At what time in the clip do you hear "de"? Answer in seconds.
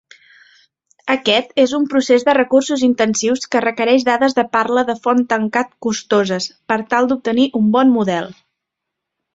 2.29-2.35, 4.41-4.47, 4.89-4.97